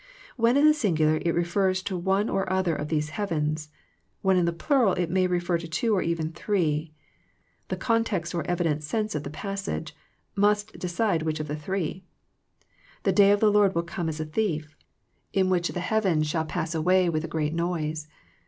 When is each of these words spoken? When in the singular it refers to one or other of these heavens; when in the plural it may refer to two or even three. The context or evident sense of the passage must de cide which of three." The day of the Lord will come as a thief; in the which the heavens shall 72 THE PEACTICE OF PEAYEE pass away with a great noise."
When 0.35 0.57
in 0.57 0.65
the 0.65 0.73
singular 0.73 1.19
it 1.23 1.35
refers 1.35 1.83
to 1.83 1.95
one 1.95 2.27
or 2.27 2.51
other 2.51 2.75
of 2.75 2.87
these 2.87 3.09
heavens; 3.11 3.69
when 4.23 4.35
in 4.35 4.45
the 4.45 4.51
plural 4.51 4.93
it 4.93 5.11
may 5.11 5.27
refer 5.27 5.59
to 5.59 5.67
two 5.67 5.95
or 5.95 6.01
even 6.01 6.31
three. 6.31 6.91
The 7.67 7.77
context 7.77 8.33
or 8.33 8.41
evident 8.47 8.81
sense 8.81 9.13
of 9.13 9.21
the 9.21 9.29
passage 9.29 9.95
must 10.35 10.79
de 10.79 10.87
cide 10.87 11.21
which 11.21 11.39
of 11.39 11.55
three." 11.61 12.03
The 13.03 13.13
day 13.13 13.29
of 13.29 13.41
the 13.41 13.51
Lord 13.51 13.75
will 13.75 13.83
come 13.83 14.09
as 14.09 14.19
a 14.19 14.25
thief; 14.25 14.75
in 15.33 15.45
the 15.45 15.51
which 15.51 15.67
the 15.67 15.79
heavens 15.79 16.25
shall 16.25 16.49
72 16.49 16.49
THE 16.49 16.53
PEACTICE 16.53 16.73
OF 16.75 16.79
PEAYEE 16.79 16.81
pass 16.81 16.93
away 16.93 17.09
with 17.09 17.23
a 17.25 17.33
great 17.37 17.53
noise." 17.53 18.07